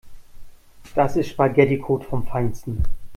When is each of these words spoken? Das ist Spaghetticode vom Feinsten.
Das 0.95 1.15
ist 1.15 1.27
Spaghetticode 1.29 2.03
vom 2.05 2.25
Feinsten. 2.25 2.81